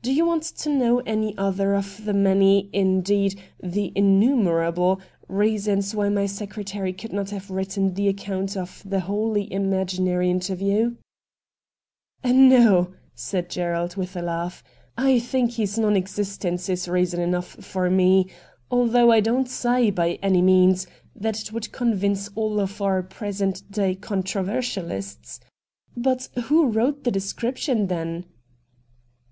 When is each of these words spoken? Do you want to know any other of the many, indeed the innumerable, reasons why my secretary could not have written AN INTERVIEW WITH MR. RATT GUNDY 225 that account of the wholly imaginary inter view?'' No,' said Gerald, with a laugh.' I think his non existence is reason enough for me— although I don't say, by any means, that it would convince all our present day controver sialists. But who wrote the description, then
Do 0.00 0.14
you 0.14 0.24
want 0.24 0.44
to 0.44 0.70
know 0.70 1.00
any 1.00 1.36
other 1.36 1.74
of 1.74 2.04
the 2.04 2.12
many, 2.14 2.70
indeed 2.72 3.40
the 3.60 3.90
innumerable, 3.96 5.00
reasons 5.26 5.92
why 5.92 6.08
my 6.08 6.24
secretary 6.24 6.92
could 6.92 7.12
not 7.12 7.30
have 7.30 7.50
written 7.50 7.86
AN 7.86 7.88
INTERVIEW 7.88 8.06
WITH 8.06 8.16
MR. 8.16 8.18
RATT 8.20 8.26
GUNDY 8.26 8.48
225 8.48 8.78
that 8.78 8.86
account 8.86 8.88
of 8.88 8.90
the 8.90 9.00
wholly 9.08 9.52
imaginary 9.52 10.30
inter 10.30 10.54
view?'' 10.54 10.96
No,' 12.24 12.94
said 13.16 13.50
Gerald, 13.50 13.96
with 13.96 14.14
a 14.14 14.22
laugh.' 14.22 14.62
I 14.96 15.18
think 15.18 15.54
his 15.54 15.76
non 15.76 15.96
existence 15.96 16.68
is 16.68 16.86
reason 16.86 17.20
enough 17.20 17.48
for 17.48 17.90
me— 17.90 18.28
although 18.70 19.10
I 19.10 19.18
don't 19.18 19.48
say, 19.48 19.90
by 19.90 20.16
any 20.22 20.42
means, 20.42 20.86
that 21.16 21.42
it 21.42 21.52
would 21.52 21.72
convince 21.72 22.28
all 22.36 22.64
our 22.80 23.02
present 23.02 23.68
day 23.68 23.96
controver 23.96 24.58
sialists. 24.58 25.40
But 25.96 26.28
who 26.44 26.66
wrote 26.68 27.02
the 27.02 27.10
description, 27.10 27.88
then 27.88 28.26